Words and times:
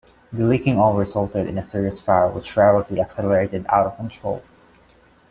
The 0.33 0.45
leaking 0.47 0.79
oil 0.79 0.95
resulted 0.95 1.47
in 1.47 1.59
a 1.59 1.61
serious 1.61 1.99
fire 1.99 2.27
which 2.27 2.57
rapidly 2.57 2.99
accelerated 2.99 3.67
out 3.69 3.85
of 3.85 3.97
control. 3.97 4.41